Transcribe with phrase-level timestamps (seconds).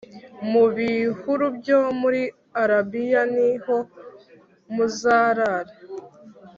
[0.51, 2.21] mu bihuru byo muri
[2.63, 3.77] Arabiya ni ho
[4.73, 5.73] muzarara.